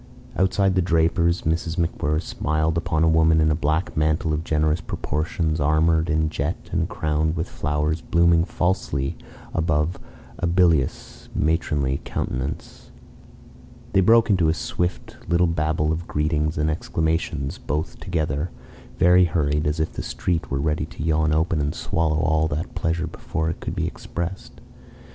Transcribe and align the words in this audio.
Outside 0.35 0.73
the 0.73 0.81
draper's 0.81 1.43
Mrs. 1.43 1.77
MacWhirr 1.77 2.19
smiled 2.23 2.75
upon 2.75 3.03
a 3.03 3.07
woman 3.07 3.39
in 3.39 3.51
a 3.51 3.55
black 3.55 3.95
mantle 3.95 4.33
of 4.33 4.43
generous 4.43 4.81
proportions 4.81 5.59
armoured 5.59 6.09
in 6.09 6.27
jet 6.31 6.55
and 6.71 6.89
crowned 6.89 7.35
with 7.35 7.47
flowers 7.47 8.01
blooming 8.01 8.43
falsely 8.43 9.15
above 9.53 9.99
a 10.39 10.47
bilious 10.47 11.29
matronly 11.35 12.01
countenance. 12.03 12.89
They 13.93 14.01
broke 14.01 14.31
into 14.31 14.49
a 14.49 14.55
swift 14.55 15.17
little 15.29 15.45
babble 15.45 15.91
of 15.91 16.07
greetings 16.07 16.57
and 16.57 16.71
exclamations 16.71 17.59
both 17.59 17.99
together, 17.99 18.49
very 18.97 19.25
hurried, 19.25 19.67
as 19.67 19.79
if 19.79 19.93
the 19.93 20.01
street 20.01 20.49
were 20.49 20.59
ready 20.59 20.87
to 20.87 21.03
yawn 21.03 21.31
open 21.31 21.61
and 21.61 21.75
swallow 21.75 22.17
all 22.21 22.47
that 22.47 22.73
pleasure 22.73 23.05
before 23.05 23.51
it 23.51 23.59
could 23.59 23.75
be 23.75 23.85
expressed. 23.85 24.61